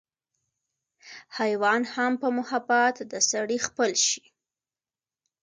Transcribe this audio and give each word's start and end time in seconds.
حېوان 1.37 1.81
هم 1.93 2.13
پۀ 2.21 2.27
محبت 2.37 2.95
د 3.11 3.13
سړي 3.31 3.57
خپل 3.67 3.91
شي 4.07 4.23